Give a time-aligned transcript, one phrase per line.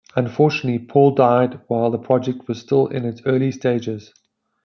[0.15, 4.11] Unfortunately, Paul died while the project was still in its early stages.